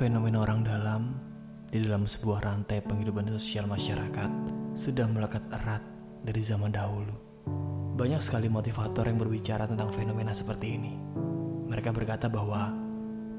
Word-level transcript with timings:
Fenomena 0.00 0.40
orang 0.40 0.64
dalam 0.64 1.12
di 1.68 1.76
dalam 1.84 2.08
sebuah 2.08 2.48
rantai 2.48 2.80
penghidupan 2.80 3.28
sosial 3.36 3.68
masyarakat 3.68 4.32
sudah 4.72 5.04
melekat 5.04 5.44
erat 5.52 5.84
dari 6.24 6.40
zaman 6.40 6.72
dahulu. 6.72 7.12
Banyak 8.00 8.24
sekali 8.24 8.48
motivator 8.48 9.04
yang 9.04 9.20
berbicara 9.20 9.68
tentang 9.68 9.92
fenomena 9.92 10.32
seperti 10.32 10.80
ini. 10.80 10.96
Mereka 11.68 11.92
berkata 11.92 12.32
bahwa 12.32 12.72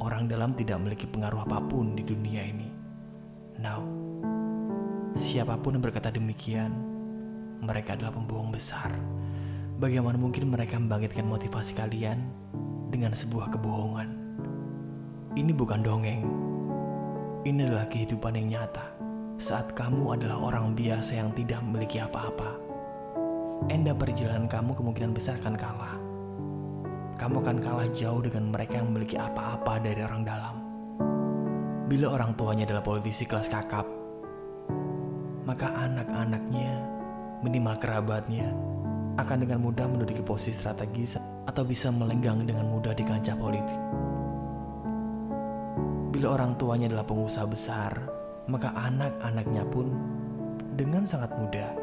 orang 0.06 0.30
dalam 0.30 0.54
tidak 0.54 0.78
memiliki 0.86 1.10
pengaruh 1.10 1.50
apa 1.50 1.66
pun 1.66 1.98
di 1.98 2.06
dunia 2.06 2.46
ini. 2.46 2.70
Now, 3.58 3.82
siapa 5.18 5.58
pun 5.58 5.82
yang 5.82 5.86
berkata 5.90 6.14
demikian, 6.14 6.78
mereka 7.66 7.98
adalah 7.98 8.14
pembohong 8.14 8.54
besar. 8.54 8.94
Bagaimana 9.82 10.22
mungkin 10.22 10.54
mereka 10.54 10.78
membangkitkan 10.78 11.26
motivasi 11.26 11.74
kalian 11.74 12.22
dengan 12.94 13.18
sebuah 13.18 13.50
kebohongan? 13.50 14.14
Ini 15.34 15.58
bukan 15.58 15.82
dongeng. 15.82 16.41
Ini 17.42 17.66
adalah 17.66 17.90
kehidupan 17.90 18.38
yang 18.38 18.54
nyata. 18.54 18.86
Saat 19.42 19.74
kamu 19.74 20.14
adalah 20.14 20.38
orang 20.38 20.78
biasa 20.78 21.18
yang 21.18 21.34
tidak 21.34 21.58
memiliki 21.66 21.98
apa-apa, 21.98 22.54
enda 23.66 23.98
perjalanan 23.98 24.46
kamu 24.46 24.78
kemungkinan 24.78 25.10
besar 25.10 25.42
akan 25.42 25.58
kalah. 25.58 25.98
Kamu 27.18 27.42
akan 27.42 27.58
kalah 27.58 27.90
jauh 27.98 28.22
dengan 28.22 28.54
mereka 28.54 28.78
yang 28.78 28.94
memiliki 28.94 29.18
apa-apa 29.18 29.82
dari 29.82 30.06
orang 30.06 30.22
dalam. 30.22 30.56
Bila 31.90 32.14
orang 32.14 32.38
tuanya 32.38 32.70
adalah 32.70 32.86
politisi 32.86 33.26
kelas 33.26 33.50
kakap, 33.50 33.90
maka 35.42 35.74
anak-anaknya, 35.82 36.78
minimal 37.42 37.74
kerabatnya, 37.82 38.54
akan 39.18 39.38
dengan 39.42 39.66
mudah 39.66 39.90
menduduki 39.90 40.22
posisi 40.22 40.62
strategis 40.62 41.18
atau 41.50 41.66
bisa 41.66 41.90
melenggang 41.90 42.46
dengan 42.46 42.70
mudah 42.70 42.94
di 42.94 43.02
kancah 43.02 43.34
politik. 43.34 44.11
Bila 46.22 46.38
orang 46.38 46.54
tuanya 46.54 46.86
adalah 46.86 47.10
pengusaha 47.10 47.50
besar, 47.50 47.98
maka 48.46 48.70
anak-anaknya 48.78 49.66
pun 49.74 49.90
dengan 50.78 51.02
sangat 51.02 51.34
mudah, 51.34 51.74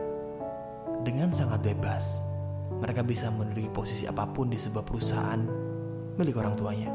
dengan 1.02 1.34
sangat 1.34 1.58
bebas, 1.58 2.22
mereka 2.70 3.02
bisa 3.02 3.34
menduduki 3.34 3.66
posisi 3.66 4.06
apa 4.06 4.30
pun 4.30 4.46
di 4.46 4.54
sebuah 4.54 4.86
perusahaan 4.86 5.42
milik 6.14 6.38
orang 6.38 6.54
tuanya. 6.54 6.86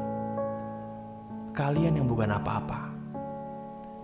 Kalian 1.52 2.00
yang 2.00 2.08
bukan 2.08 2.31
apa-apa 2.31 2.80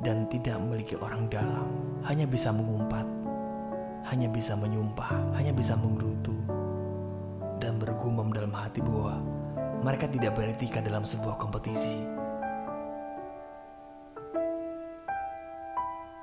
dan 0.04 0.28
tidak 0.28 0.60
memiliki 0.60 1.00
orang 1.00 1.32
dalam, 1.32 1.64
hanya 2.12 2.28
bisa 2.28 2.52
mengumpat, 2.52 3.08
hanya 4.12 4.28
bisa 4.28 4.52
menyumpah, 4.60 5.16
hanya 5.40 5.56
bisa 5.56 5.80
menggerutu, 5.80 6.36
dan 7.64 7.80
bergumam 7.80 8.36
dalam 8.36 8.52
hati 8.52 8.84
bahwa 8.84 9.24
mereka 9.80 10.12
tidak 10.12 10.36
beretika 10.36 10.84
dalam 10.84 11.08
sebuah 11.08 11.40
kompetisi. 11.40 12.19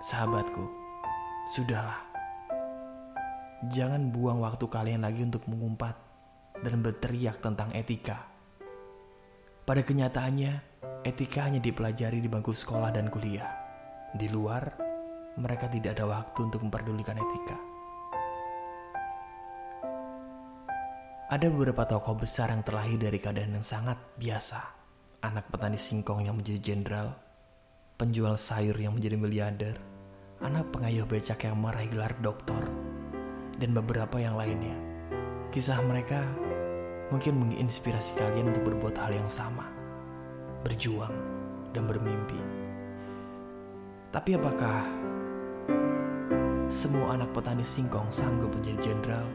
Sahabatku, 0.06 0.70
sudahlah. 1.50 1.98
Jangan 3.66 4.14
buang 4.14 4.38
waktu 4.38 4.62
kalian 4.70 5.02
lagi 5.02 5.26
untuk 5.26 5.42
mengumpat 5.50 5.98
dan 6.62 6.78
berteriak 6.78 7.42
tentang 7.42 7.74
etika. 7.74 8.22
Pada 9.66 9.82
kenyataannya, 9.82 10.62
etika 11.02 11.50
hanya 11.50 11.58
dipelajari 11.58 12.22
di 12.22 12.30
bangku 12.30 12.54
sekolah 12.54 12.94
dan 12.94 13.10
kuliah. 13.10 13.50
Di 14.14 14.30
luar, 14.30 14.78
mereka 15.42 15.66
tidak 15.66 15.98
ada 15.98 16.06
waktu 16.06 16.38
untuk 16.38 16.62
memperdulikan 16.62 17.18
etika. 17.18 17.58
Ada 21.34 21.50
beberapa 21.50 21.82
tokoh 21.82 22.14
besar 22.14 22.54
yang 22.54 22.62
terlahir 22.62 22.94
dari 22.94 23.18
keadaan 23.18 23.58
yang 23.58 23.66
sangat 23.66 23.98
biasa. 24.14 24.70
Anak 25.26 25.50
petani 25.50 25.74
singkong 25.74 26.30
yang 26.30 26.38
menjadi 26.38 26.62
jenderal, 26.62 27.10
penjual 27.98 28.38
sayur 28.38 28.78
yang 28.78 28.94
menjadi 28.94 29.18
miliarder, 29.18 29.95
anak 30.44 30.68
pengayuh 30.68 31.08
becak 31.08 31.48
yang 31.48 31.56
meraih 31.56 31.88
gelar 31.88 32.12
doktor, 32.20 32.60
dan 33.56 33.72
beberapa 33.72 34.20
yang 34.20 34.36
lainnya. 34.36 34.76
Kisah 35.48 35.80
mereka 35.80 36.20
mungkin 37.08 37.40
menginspirasi 37.40 38.18
kalian 38.20 38.52
untuk 38.52 38.68
berbuat 38.68 39.00
hal 39.00 39.16
yang 39.16 39.30
sama, 39.30 39.64
berjuang, 40.60 41.14
dan 41.72 41.88
bermimpi. 41.88 42.36
Tapi 44.12 44.36
apakah 44.36 44.84
semua 46.68 47.16
anak 47.16 47.32
petani 47.32 47.64
singkong 47.64 48.10
sanggup 48.12 48.52
menjadi 48.52 48.92
jenderal, 48.92 49.26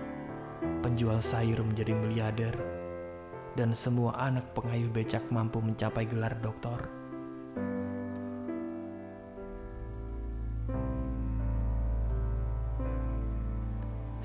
penjual 0.85 1.17
sayur 1.17 1.65
menjadi 1.65 1.97
miliarder, 1.97 2.55
dan 3.57 3.73
semua 3.73 4.13
anak 4.21 4.45
pengayuh 4.53 4.93
becak 4.93 5.25
mampu 5.33 5.57
mencapai 5.63 6.05
gelar 6.05 6.37
doktor? 6.45 7.00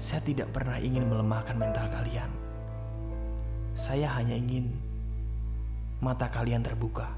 Saya 0.07 0.23
tidak 0.23 0.55
pernah 0.55 0.79
ingin 0.79 1.11
melemahkan 1.11 1.59
mental 1.59 1.91
kalian. 1.91 2.31
Saya 3.75 4.07
hanya 4.15 4.39
ingin 4.39 4.71
mata 5.99 6.31
kalian 6.31 6.63
terbuka. 6.63 7.11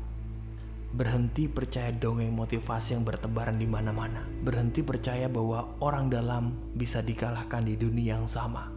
Berhenti 0.97 1.53
percaya 1.53 1.93
dongeng 1.93 2.33
motivasi 2.33 2.97
yang 2.97 3.05
bertebaran 3.05 3.61
di 3.61 3.69
mana-mana. 3.69 4.25
Berhenti 4.41 4.81
percaya 4.81 5.29
bahwa 5.29 5.77
orang 5.85 6.09
dalam 6.09 6.57
bisa 6.73 7.05
dikalahkan 7.05 7.69
di 7.69 7.77
dunia 7.77 8.17
yang 8.17 8.25
sama. 8.25 8.73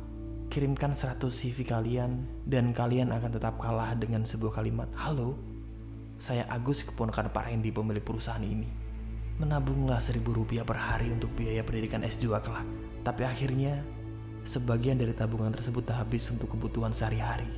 Kirimkan 0.51 0.91
100 0.91 1.31
CV 1.31 1.63
kalian 1.63 2.27
dan 2.43 2.75
kalian 2.75 3.15
akan 3.15 3.31
tetap 3.31 3.63
kalah 3.63 3.95
dengan 3.95 4.27
sebuah 4.27 4.59
kalimat. 4.59 4.91
Halo, 4.99 5.39
saya 6.19 6.43
Agus 6.51 6.83
keponakan 6.83 7.31
Pak 7.31 7.47
Randy 7.47 7.71
pemilik 7.71 8.03
perusahaan 8.03 8.43
ini. 8.43 8.67
Menabunglah 9.39 10.03
seribu 10.03 10.35
rupiah 10.35 10.67
per 10.67 10.75
hari 10.75 11.07
untuk 11.15 11.31
biaya 11.31 11.63
pendidikan 11.63 12.03
S2 12.03 12.43
kelak. 12.43 12.67
Tapi 13.07 13.23
akhirnya, 13.23 14.00
sebagian 14.43 14.97
dari 14.97 15.13
tabungan 15.13 15.53
tersebut 15.53 15.85
habis 15.93 16.27
untuk 16.33 16.53
kebutuhan 16.57 16.93
sehari-hari. 16.93 17.49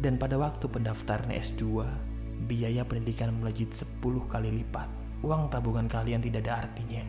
Dan 0.00 0.16
pada 0.16 0.40
waktu 0.40 0.64
pendaftaran 0.64 1.28
S2, 1.28 1.84
biaya 2.48 2.84
pendidikan 2.88 3.36
melejit 3.36 3.72
10 3.76 4.00
kali 4.28 4.48
lipat. 4.64 4.88
Uang 5.20 5.52
tabungan 5.52 5.84
kalian 5.84 6.24
tidak 6.24 6.48
ada 6.48 6.64
artinya. 6.64 7.04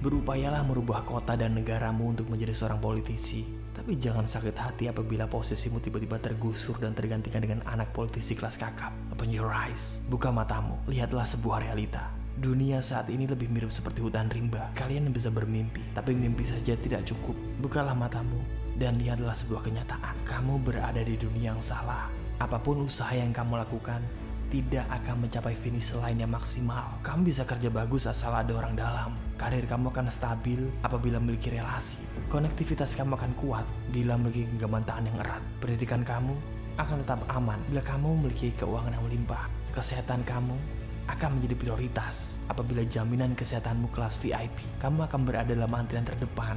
Berupayalah 0.00 0.64
merubah 0.64 1.04
kota 1.04 1.36
dan 1.36 1.52
negaramu 1.52 2.12
untuk 2.12 2.28
menjadi 2.32 2.56
seorang 2.56 2.80
politisi. 2.80 3.44
Tapi 3.74 4.00
jangan 4.00 4.24
sakit 4.24 4.56
hati 4.56 4.84
apabila 4.88 5.28
posisimu 5.28 5.82
tiba-tiba 5.82 6.16
tergusur 6.16 6.80
dan 6.80 6.96
tergantikan 6.96 7.44
dengan 7.44 7.60
anak 7.68 7.92
politisi 7.92 8.32
kelas 8.32 8.56
kakap. 8.56 8.94
Open 9.12 9.28
your 9.28 9.52
eyes, 9.52 10.00
buka 10.08 10.32
matamu, 10.32 10.80
lihatlah 10.88 11.28
sebuah 11.28 11.68
realita. 11.68 12.23
Dunia 12.34 12.82
saat 12.82 13.06
ini 13.14 13.30
lebih 13.30 13.46
mirip 13.46 13.70
seperti 13.70 14.02
hutan 14.02 14.26
rimba. 14.26 14.66
Kalian 14.74 15.14
bisa 15.14 15.30
bermimpi, 15.30 15.78
tapi 15.94 16.18
mimpi 16.18 16.42
saja 16.42 16.74
tidak 16.74 17.06
cukup. 17.06 17.38
Bukalah 17.62 17.94
matamu 17.94 18.42
dan 18.74 18.98
lihatlah 18.98 19.30
sebuah 19.30 19.62
kenyataan. 19.62 20.18
Kamu 20.26 20.58
berada 20.58 20.98
di 20.98 21.14
dunia 21.14 21.54
yang 21.54 21.62
salah. 21.62 22.10
Apa 22.42 22.58
pun 22.58 22.82
usaha 22.82 23.14
yang 23.14 23.30
kamu 23.30 23.62
lakukan, 23.62 24.02
tidak 24.50 24.82
akan 24.90 25.22
mencapai 25.22 25.54
finish 25.54 25.94
line 25.94 26.26
yang 26.26 26.34
maksimal. 26.34 26.98
Kamu 27.06 27.22
bisa 27.22 27.46
kerja 27.46 27.70
bagus 27.70 28.10
asal 28.10 28.34
ada 28.34 28.50
orang 28.50 28.74
dalam. 28.74 29.14
Karir 29.38 29.62
kamu 29.70 29.94
akan 29.94 30.10
stabil 30.10 30.58
apabila 30.82 31.22
memiliki 31.22 31.54
relasi. 31.54 32.02
Konektivitas 32.34 32.98
kamu 32.98 33.14
akan 33.14 33.32
kuat 33.38 33.66
bila 33.94 34.18
memiliki 34.18 34.50
genggaman 34.50 34.82
tahan 34.82 35.06
yang 35.06 35.18
erat. 35.22 35.42
Pendidikan 35.62 36.02
kamu 36.02 36.34
akan 36.82 37.06
tetap 37.06 37.22
aman 37.30 37.62
bila 37.70 37.82
kamu 37.86 38.08
memiliki 38.18 38.50
keuangan 38.58 38.90
yang 38.90 39.06
melimpah. 39.06 39.46
Kesehatan 39.70 40.26
kamu 40.26 40.58
akan 41.04 41.36
menjadi 41.36 41.54
prioritas 41.56 42.40
apabila 42.48 42.80
jaminan 42.88 43.36
kesehatanmu 43.36 43.92
kelas 43.92 44.16
VIP. 44.24 44.56
Kamu 44.80 45.04
akan 45.04 45.20
berada 45.28 45.52
dalam 45.52 45.72
antrian 45.76 46.04
terdepan 46.04 46.56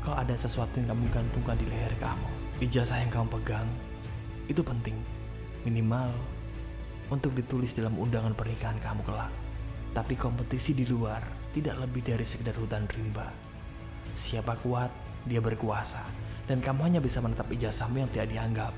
kalau 0.00 0.16
ada 0.16 0.32
sesuatu 0.38 0.78
yang 0.78 0.94
kamu 0.94 1.10
gantungkan 1.10 1.58
di 1.58 1.66
leher 1.66 1.92
kamu. 1.98 2.28
Ijazah 2.62 3.02
yang 3.02 3.10
kamu 3.10 3.28
pegang 3.40 3.68
itu 4.46 4.62
penting. 4.62 4.96
Minimal 5.66 6.10
untuk 7.10 7.34
ditulis 7.34 7.74
dalam 7.74 7.98
undangan 7.98 8.32
pernikahan 8.32 8.78
kamu 8.78 9.02
kelak. 9.02 9.32
Tapi 9.90 10.14
kompetisi 10.14 10.70
di 10.72 10.86
luar 10.86 11.20
tidak 11.50 11.82
lebih 11.82 12.06
dari 12.06 12.22
sekedar 12.22 12.54
hutan 12.54 12.86
rimba. 12.86 13.26
Siapa 14.14 14.54
kuat, 14.62 14.90
dia 15.26 15.42
berkuasa. 15.42 16.02
Dan 16.46 16.62
kamu 16.62 16.86
hanya 16.86 17.00
bisa 17.02 17.18
menetap 17.18 17.50
ijazahmu 17.50 18.06
yang 18.06 18.10
tidak 18.14 18.28
dianggap. 18.30 18.72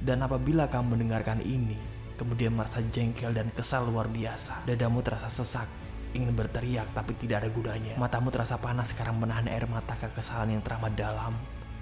Dan 0.00 0.24
apabila 0.24 0.68
kamu 0.68 0.96
mendengarkan 0.96 1.40
ini, 1.44 1.76
kemudian 2.14 2.54
merasa 2.54 2.80
jengkel 2.80 3.34
dan 3.34 3.50
kesal 3.50 3.86
luar 3.86 4.06
biasa, 4.10 4.66
dadamu 4.66 5.02
terasa 5.02 5.30
sesak, 5.30 5.66
ingin 6.14 6.32
berteriak 6.32 6.86
tapi 6.94 7.18
tidak 7.18 7.44
ada 7.44 7.50
gunanya. 7.50 7.94
Matamu 7.98 8.30
terasa 8.30 8.56
panas 8.58 8.94
sekarang 8.94 9.18
menahan 9.18 9.50
air 9.50 9.66
mata 9.66 9.98
kekesalan 9.98 10.54
yang 10.58 10.62
teramat 10.62 10.94
dalam. 10.94 11.34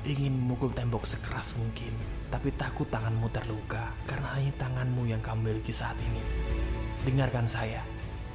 Ingin 0.03 0.35
memukul 0.35 0.75
tembok 0.75 1.07
sekeras 1.07 1.55
mungkin, 1.55 1.95
tapi 2.27 2.51
takut 2.59 2.91
tanganmu 2.91 3.31
terluka 3.31 3.95
karena 4.11 4.35
hanya 4.35 4.51
tanganmu 4.59 5.07
yang 5.07 5.23
kamu 5.23 5.55
miliki 5.55 5.71
saat 5.71 5.95
ini. 6.03 6.19
Dengarkan 7.07 7.47
saya, 7.47 7.87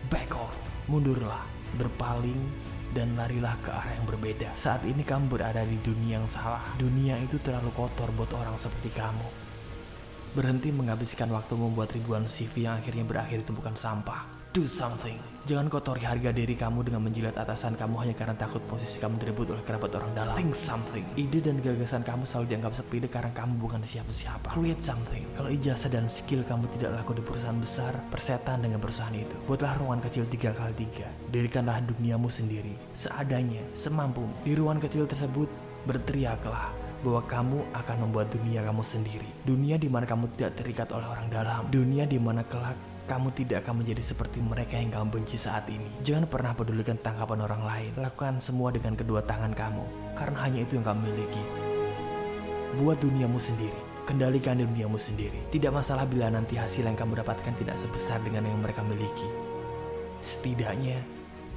back 0.07 0.31
off, 0.31 0.55
mundurlah, 0.87 1.43
berpaling, 1.75 2.39
dan 2.95 3.19
larilah 3.19 3.59
ke 3.59 3.67
arah 3.67 3.99
yang 3.99 4.07
berbeda. 4.07 4.55
Saat 4.55 4.87
ini 4.87 5.03
kamu 5.03 5.27
berada 5.27 5.59
di 5.67 5.75
dunia 5.83 6.23
yang 6.23 6.29
salah. 6.29 6.63
Dunia 6.79 7.19
itu 7.19 7.35
terlalu 7.43 7.71
kotor 7.75 8.07
buat 8.15 8.31
orang 8.31 8.55
seperti 8.55 8.95
kamu. 8.95 9.27
Berhenti 10.35 10.73
menghabiskan 10.73 11.31
waktu 11.31 11.53
membuat 11.55 11.95
ribuan 11.95 12.27
CV 12.27 12.67
yang 12.67 12.75
akhirnya 12.79 13.05
berakhir 13.07 13.43
di 13.43 13.45
tumpukan 13.47 13.77
sampah. 13.77 14.37
Do 14.55 14.65
something. 14.65 15.15
Jangan 15.45 15.69
kotori 15.69 16.01
harga 16.01 16.33
diri 16.33 16.57
kamu 16.57 16.89
dengan 16.89 17.05
menjilat 17.05 17.37
atasan 17.37 17.77
kamu 17.77 18.03
hanya 18.03 18.15
karena 18.17 18.33
takut 18.33 18.59
posisi 18.65 18.97
kamu 18.97 19.21
direbut 19.21 19.53
oleh 19.53 19.61
kerabat 19.61 19.93
orang 19.95 20.11
dalam. 20.17 20.33
Think 20.33 20.57
something. 20.57 21.05
Ide 21.13 21.39
dan 21.45 21.61
gagasan 21.61 22.01
kamu 22.01 22.25
selalu 22.25 22.51
dianggap 22.51 22.73
sepele 22.73 23.05
karena 23.05 23.29
kamu 23.37 23.53
bukan 23.61 23.85
siapa-siapa. 23.85 24.57
Create 24.57 24.81
something. 24.81 25.23
Kalau 25.37 25.53
ijazah 25.53 25.93
dan 25.93 26.09
skill 26.09 26.41
kamu 26.41 26.65
tidak 26.75 26.99
laku 26.99 27.15
di 27.15 27.23
perusahaan 27.23 27.55
besar, 27.55 27.93
persetan 28.09 28.65
dengan 28.65 28.81
perusahaan 28.81 29.13
itu. 29.13 29.35
Buatlah 29.45 29.77
ruangan 29.77 30.01
kecil 30.09 30.25
tiga 30.25 30.51
kali 30.57 30.73
tiga. 30.73 31.07
Dirikanlah 31.29 31.77
duniamu 31.85 32.27
sendiri, 32.27 32.73
seadanya, 32.97 33.61
semampu. 33.77 34.25
Di 34.41 34.57
ruangan 34.57 34.81
kecil 34.81 35.05
tersebut, 35.05 35.47
berteriaklah 35.85 36.86
bahwa 37.01 37.21
kamu 37.25 37.57
akan 37.73 37.97
membuat 38.07 38.27
dunia 38.33 38.65
kamu 38.65 38.81
sendiri. 38.81 39.29
Dunia 39.45 39.77
di 39.77 39.89
mana 39.89 40.05
kamu 40.09 40.33
tidak 40.37 40.57
terikat 40.61 40.89
oleh 40.93 41.05
orang 41.05 41.27
dalam. 41.29 41.69
Dunia 41.69 42.09
di 42.09 42.17
mana 42.17 42.41
kelak 42.45 42.77
kamu 43.07 43.31
tidak 43.31 43.63
akan 43.63 43.81
menjadi 43.81 44.03
seperti 44.03 44.43
mereka 44.43 44.75
yang 44.75 44.91
kamu 44.91 45.07
benci 45.19 45.39
saat 45.39 45.63
ini. 45.71 45.87
Jangan 46.03 46.27
pernah 46.27 46.51
pedulikan 46.51 46.99
tanggapan 46.99 47.39
orang 47.39 47.63
lain. 47.63 47.91
Lakukan 47.95 48.43
semua 48.43 48.75
dengan 48.75 48.99
kedua 48.99 49.23
tangan 49.23 49.55
kamu, 49.55 50.13
karena 50.19 50.37
hanya 50.43 50.59
itu 50.67 50.75
yang 50.75 50.85
kamu 50.85 50.99
miliki. 51.07 51.43
Buat 52.83 52.99
duniamu 52.99 53.39
sendiri. 53.39 53.79
Kendalikan 54.03 54.59
duniamu 54.59 54.99
sendiri. 54.99 55.39
Tidak 55.51 55.71
masalah 55.71 56.03
bila 56.07 56.27
nanti 56.31 56.59
hasil 56.59 56.83
yang 56.83 56.95
kamu 56.99 57.23
dapatkan 57.23 57.55
tidak 57.59 57.79
sebesar 57.79 58.19
dengan 58.23 58.43
yang 58.43 58.59
mereka 58.59 58.83
miliki. 58.83 59.27
Setidaknya, 60.19 60.99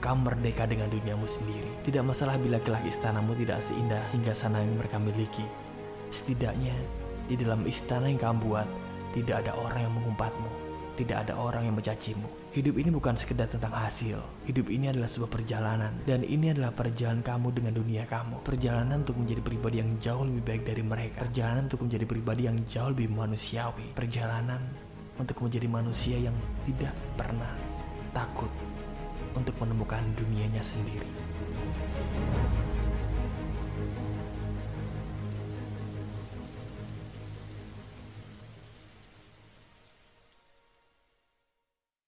kamu 0.01 0.33
merdeka 0.33 0.65
dengan 0.65 0.89
duniamu 0.89 1.29
sendiri. 1.29 1.71
Tidak 1.85 2.01
masalah 2.01 2.41
bila 2.41 2.57
kelak 2.65 2.85
istanamu 2.89 3.37
tidak 3.37 3.61
seindah 3.61 4.01
sehingga 4.01 4.33
sana 4.33 4.65
yang 4.65 4.81
mereka 4.81 4.97
miliki. 4.97 5.45
Setidaknya, 6.11 6.75
di 7.29 7.39
dalam 7.39 7.63
istana 7.69 8.09
yang 8.09 8.19
kamu 8.19 8.39
buat, 8.49 8.69
tidak 9.15 9.47
ada 9.47 9.53
orang 9.61 9.87
yang 9.87 9.95
mengumpatmu 10.01 10.61
tidak 11.01 11.25
ada 11.25 11.35
orang 11.41 11.65
yang 11.65 11.73
mencacimu. 11.81 12.29
Hidup 12.53 12.77
ini 12.77 12.93
bukan 12.93 13.17
sekedar 13.17 13.49
tentang 13.49 13.73
hasil. 13.73 14.21
Hidup 14.45 14.69
ini 14.69 14.93
adalah 14.93 15.09
sebuah 15.09 15.33
perjalanan. 15.33 15.97
Dan 16.05 16.21
ini 16.29 16.53
adalah 16.53 16.77
perjalanan 16.77 17.25
kamu 17.25 17.57
dengan 17.57 17.73
dunia 17.73 18.05
kamu. 18.05 18.45
Perjalanan 18.45 19.01
untuk 19.01 19.17
menjadi 19.17 19.41
pribadi 19.41 19.77
yang 19.81 19.91
jauh 19.97 20.29
lebih 20.29 20.43
baik 20.45 20.63
dari 20.69 20.83
mereka. 20.85 21.25
Perjalanan 21.25 21.73
untuk 21.73 21.89
menjadi 21.89 22.05
pribadi 22.05 22.43
yang 22.45 22.57
jauh 22.69 22.91
lebih 22.93 23.09
manusiawi. 23.09 23.97
Perjalanan 23.97 24.61
untuk 25.17 25.41
menjadi 25.41 25.69
manusia 25.73 26.17
yang 26.21 26.37
tidak 26.69 26.93
pernah 27.17 27.49
takut 28.13 28.53
untuk 29.35 29.55
menemukan 29.63 30.03
dunianya 30.17 30.63
sendiri. 30.63 31.07